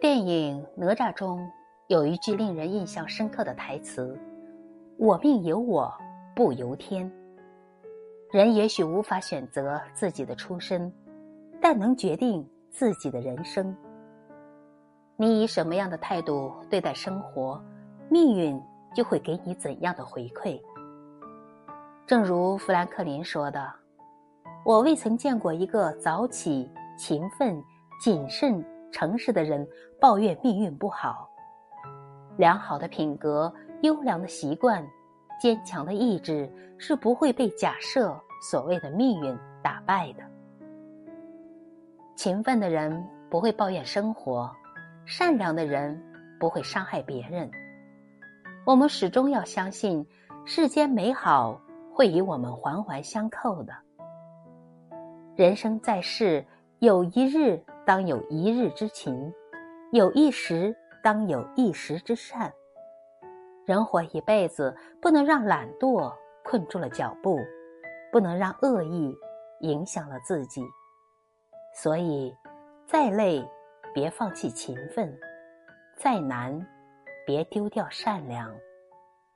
[0.00, 1.50] 电影《哪吒》中
[1.88, 4.18] 有一句令人印象深刻的台词
[4.98, 5.92] ：“我命由我
[6.34, 7.10] 不由天。”
[8.30, 10.92] 人也许无法选择自己的出身，
[11.60, 13.74] 但能决定自己的人生。
[15.16, 17.62] 你以什么样的态度对待生活，
[18.10, 18.60] 命运
[18.94, 20.60] 就会给你怎样的回馈。
[22.06, 23.72] 正如富兰克林说的
[24.64, 27.62] ：“我未曾见过一个早起、勤奋、
[28.00, 29.66] 谨慎、诚实的人
[30.00, 31.28] 抱怨命运不好。
[32.36, 34.86] 良好的品格、优良的习惯、
[35.40, 38.18] 坚强的意志是不会被假设
[38.50, 40.22] 所谓的命运打败的。
[42.14, 44.50] 勤奋的人不会抱怨生活，
[45.04, 46.02] 善良的人
[46.38, 47.50] 不会伤害别人。
[48.64, 50.06] 我们始终要相信，
[50.44, 51.60] 世间美好。”
[51.96, 53.72] 会与我们环环相扣的。
[55.34, 56.44] 人生在世，
[56.78, 59.32] 有一日当有一日之勤，
[59.92, 62.52] 有一时当有一时之善。
[63.64, 67.38] 人活一辈子，不能让懒惰困住了脚步，
[68.10, 69.16] 不能让恶意
[69.60, 70.60] 影响了自己。
[71.76, 72.36] 所以，
[72.88, 73.48] 再累
[73.94, 75.16] 别放弃勤奋，
[75.96, 76.66] 再难
[77.24, 78.52] 别丢掉善良。